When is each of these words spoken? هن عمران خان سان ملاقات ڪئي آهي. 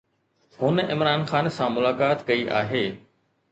هن 0.59 0.77
عمران 0.93 1.21
خان 1.31 1.49
سان 1.59 1.71
ملاقات 1.77 2.27
ڪئي 2.31 2.51
آهي. 2.63 2.85